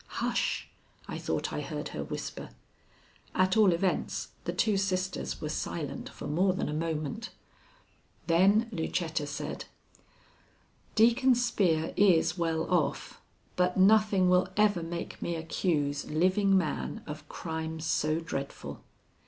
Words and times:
"Hush!" 0.17 0.67
I 1.07 1.19
thought 1.19 1.53
I 1.53 1.61
heard 1.61 1.89
her 1.89 2.03
whisper. 2.03 2.49
At 3.35 3.55
all 3.55 3.71
events 3.71 4.29
the 4.45 4.51
two 4.51 4.75
sisters 4.75 5.39
were 5.39 5.47
silent 5.49 6.09
for 6.09 6.25
more 6.25 6.53
than 6.55 6.67
a 6.67 6.73
moment. 6.73 7.29
Then 8.25 8.67
Lucetta 8.71 9.27
said: 9.27 9.65
"Deacon 10.95 11.35
Spear 11.35 11.93
is 11.95 12.35
well 12.35 12.67
off, 12.73 13.21
but 13.55 13.77
nothing 13.77 14.27
will 14.27 14.47
ever 14.57 14.81
make 14.81 15.21
me 15.21 15.35
accuse 15.35 16.09
living 16.09 16.57
man 16.57 17.03
of 17.05 17.29
crime 17.29 17.79
so 17.79 18.19
dreadful." 18.19 18.81